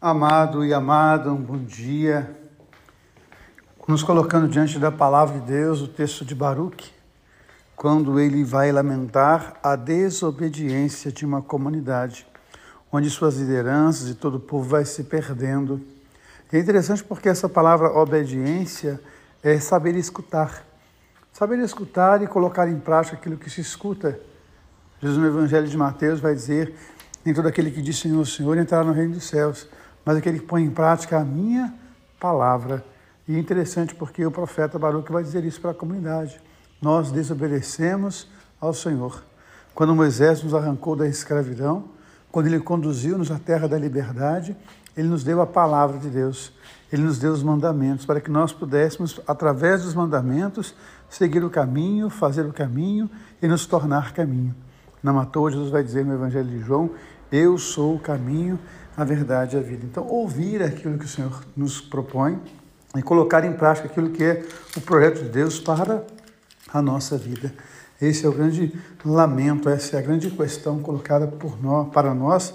[0.00, 2.30] Amado e amada, um bom dia.
[3.88, 6.94] Nos colocando diante da palavra de Deus, o texto de Baruch,
[7.74, 12.24] quando ele vai lamentar a desobediência de uma comunidade,
[12.92, 15.80] onde suas lideranças e todo o povo vai se perdendo.
[16.52, 19.00] E é interessante porque essa palavra obediência
[19.42, 20.64] é saber escutar.
[21.32, 24.16] Saber escutar e colocar em prática aquilo que se escuta.
[25.02, 26.72] Jesus no Evangelho de Mateus vai dizer:
[27.24, 29.66] Nem todo aquele que diz Senhor, Senhor entrará no reino dos céus
[30.08, 31.74] mas aquele que põe em prática a minha
[32.18, 32.82] palavra.
[33.28, 36.40] E é interessante porque o profeta Baruch vai dizer isso para a comunidade.
[36.80, 38.26] Nós desobedecemos
[38.58, 39.22] ao Senhor.
[39.74, 41.90] Quando Moisés nos arrancou da escravidão,
[42.32, 44.56] quando ele conduziu-nos à terra da liberdade,
[44.96, 46.54] ele nos deu a palavra de Deus.
[46.90, 50.74] Ele nos deu os mandamentos para que nós pudéssemos, através dos mandamentos,
[51.10, 53.10] seguir o caminho, fazer o caminho
[53.42, 54.54] e nos tornar caminho.
[55.02, 56.90] Na matou, Jesus vai dizer no Evangelho de João:
[57.30, 58.58] Eu sou o caminho,
[58.96, 59.84] a verdade e a vida.
[59.84, 62.40] Então, ouvir aquilo que o Senhor nos propõe
[62.96, 64.44] e colocar em prática aquilo que é
[64.76, 66.04] o projeto de Deus para
[66.72, 67.52] a nossa vida.
[68.00, 68.72] Esse é o grande
[69.04, 72.54] lamento, essa é a grande questão colocada por nós, para nós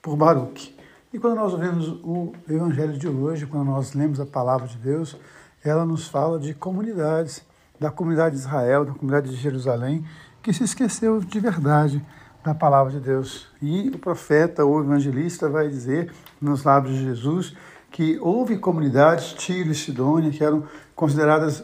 [0.00, 0.74] por Baruch.
[1.12, 5.16] E quando nós ouvimos o evangelho de hoje, quando nós lemos a palavra de Deus,
[5.62, 7.42] ela nos fala de comunidades,
[7.78, 10.04] da comunidade de Israel, da comunidade de Jerusalém,
[10.42, 12.04] que se esqueceu de verdade
[12.42, 13.46] da palavra de Deus.
[13.60, 17.56] E o profeta ou evangelista vai dizer nos lábios de Jesus
[17.90, 20.64] que houve comunidades, Tiro e Sidônia, que eram
[20.96, 21.62] consideradas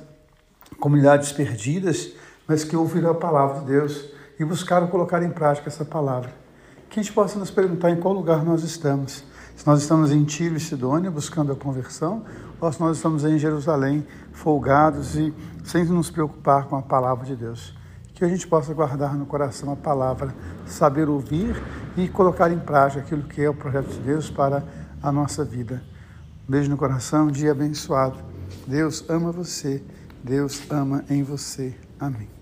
[0.78, 2.12] comunidades perdidas,
[2.46, 6.30] mas que ouviram a palavra de Deus e buscaram colocar em prática essa palavra.
[6.88, 9.24] Que a gente possa nos perguntar em qual lugar nós estamos.
[9.56, 12.24] Se nós estamos em Tiro e Sidônia buscando a conversão,
[12.60, 15.34] ou se nós estamos em Jerusalém folgados e
[15.64, 17.78] sem nos preocupar com a palavra de Deus
[18.18, 20.34] que a gente possa guardar no coração a palavra,
[20.66, 21.54] saber ouvir
[21.96, 24.64] e colocar em prática aquilo que é o projeto de Deus para
[25.02, 25.82] a nossa vida.
[26.48, 28.18] Um beijo no coração, um dia abençoado.
[28.66, 29.82] Deus ama você,
[30.22, 31.74] Deus ama em você.
[32.00, 32.37] Amém.